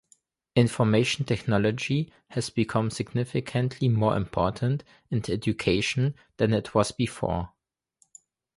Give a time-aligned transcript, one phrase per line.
[0.55, 7.51] Information technology has become significantly more important in education than it was before.